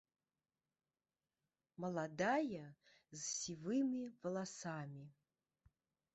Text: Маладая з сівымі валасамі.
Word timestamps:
Маладая 1.85 2.63
з 3.17 3.21
сівымі 3.41 4.01
валасамі. 4.25 5.05